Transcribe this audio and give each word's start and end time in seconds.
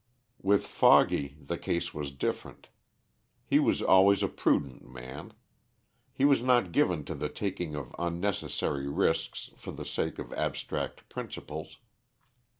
With 0.41 0.65
Foggy 0.65 1.37
the 1.39 1.59
case 1.59 1.93
was 1.93 2.09
different. 2.09 2.69
He 3.45 3.59
was 3.59 3.83
always 3.83 4.23
a 4.23 4.27
prudent 4.27 4.83
man. 4.91 5.31
He 6.11 6.25
was 6.25 6.41
not 6.41 6.71
given 6.71 7.05
to 7.05 7.13
the 7.13 7.29
taking 7.29 7.75
of 7.75 7.93
unnecessary 7.99 8.87
risks 8.87 9.51
for 9.55 9.71
the 9.71 9.85
sake 9.85 10.17
of 10.17 10.33
abstract 10.33 11.07
principles. 11.07 11.77